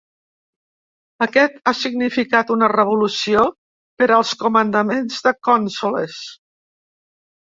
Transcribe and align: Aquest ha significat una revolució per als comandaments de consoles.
Aquest 1.25 1.59
ha 1.67 1.73
significat 1.81 2.53
una 2.55 2.69
revolució 2.73 3.43
per 4.03 4.07
als 4.15 4.31
comandaments 4.45 5.23
de 5.27 5.35
consoles. 5.49 6.17